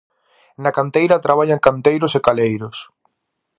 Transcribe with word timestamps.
Na 0.63 0.71
canteira 0.77 1.23
traballan 1.25 1.63
canteiros 1.67 2.13
e 2.17 2.19
caleiros. 2.27 2.77